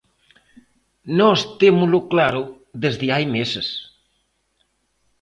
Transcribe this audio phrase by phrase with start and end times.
[1.19, 2.41] Nós témolo claro
[2.83, 3.67] desde hai meses.